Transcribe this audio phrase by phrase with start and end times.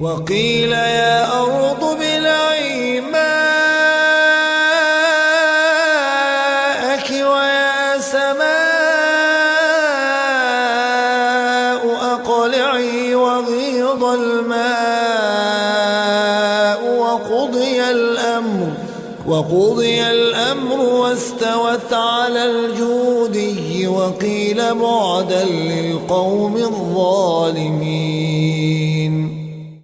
[0.00, 3.16] وقيل يا أرض بلعي ماءك
[7.10, 8.56] ويا سماء
[12.12, 14.66] أقلعي وغيض الماء
[16.98, 18.72] وقضي الأمر
[19.26, 28.15] وقضي الأمر واستوت على الجودي وقيل بعدا للقوم الظالمين